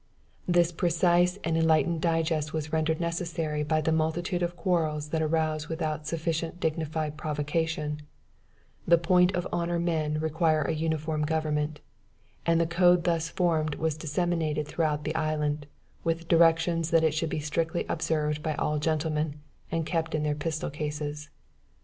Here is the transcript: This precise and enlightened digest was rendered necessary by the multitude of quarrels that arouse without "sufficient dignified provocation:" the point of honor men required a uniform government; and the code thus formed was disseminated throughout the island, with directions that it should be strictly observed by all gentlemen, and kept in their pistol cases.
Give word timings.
This 0.47 0.71
precise 0.71 1.37
and 1.43 1.55
enlightened 1.55 2.01
digest 2.01 2.53
was 2.53 2.73
rendered 2.73 2.99
necessary 2.99 3.61
by 3.61 3.81
the 3.81 3.91
multitude 3.91 4.41
of 4.41 4.55
quarrels 4.55 5.09
that 5.09 5.21
arouse 5.21 5.69
without 5.69 6.07
"sufficient 6.07 6.59
dignified 6.59 7.17
provocation:" 7.17 8.01
the 8.87 8.97
point 8.97 9.31
of 9.35 9.47
honor 9.53 9.77
men 9.77 10.19
required 10.19 10.67
a 10.69 10.73
uniform 10.73 11.21
government; 11.21 11.81
and 12.47 12.59
the 12.59 12.65
code 12.65 13.03
thus 13.03 13.29
formed 13.29 13.75
was 13.75 13.95
disseminated 13.95 14.67
throughout 14.67 15.03
the 15.03 15.13
island, 15.13 15.67
with 16.03 16.27
directions 16.27 16.89
that 16.89 17.03
it 17.03 17.13
should 17.13 17.29
be 17.29 17.39
strictly 17.39 17.85
observed 17.87 18.41
by 18.41 18.55
all 18.55 18.79
gentlemen, 18.79 19.35
and 19.71 19.85
kept 19.85 20.15
in 20.15 20.23
their 20.23 20.33
pistol 20.33 20.71
cases. 20.71 21.29